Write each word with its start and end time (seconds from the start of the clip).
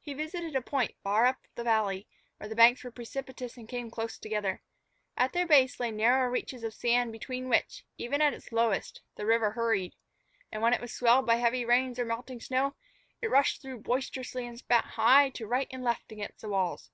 He 0.00 0.14
visited 0.14 0.54
a 0.54 0.62
point 0.62 0.94
far 1.02 1.26
up 1.26 1.38
the 1.56 1.64
valley, 1.64 2.06
where 2.36 2.48
the 2.48 2.54
banks 2.54 2.84
were 2.84 2.92
precipitous 2.92 3.56
and 3.56 3.68
came 3.68 3.90
close 3.90 4.16
together. 4.16 4.62
At 5.16 5.32
their 5.32 5.48
base 5.48 5.80
lay 5.80 5.90
narrow 5.90 6.30
reaches 6.30 6.62
of 6.62 6.72
sand 6.72 7.10
between 7.10 7.48
which, 7.48 7.84
even 7.98 8.22
at 8.22 8.32
its 8.32 8.52
lowest, 8.52 9.00
the 9.16 9.26
river 9.26 9.50
hurried; 9.50 9.96
and 10.52 10.62
when 10.62 10.74
it 10.74 10.80
was 10.80 10.92
swelled 10.92 11.26
by 11.26 11.38
heavy 11.38 11.64
rains 11.64 11.98
or 11.98 12.04
melting 12.04 12.38
snow, 12.40 12.76
it 13.20 13.32
rushed 13.32 13.62
through 13.62 13.80
boisterously 13.80 14.46
and 14.46 14.60
spat 14.60 14.84
high 14.84 15.28
to 15.30 15.44
right 15.44 15.66
and 15.72 15.82
left 15.82 16.12
against 16.12 16.42
the 16.42 16.48
walls. 16.48 16.92